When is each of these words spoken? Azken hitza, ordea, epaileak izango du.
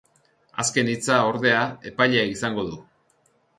Azken 0.63 0.89
hitza, 0.93 1.17
ordea, 1.33 1.61
epaileak 1.93 2.35
izango 2.39 2.67
du. 2.73 2.83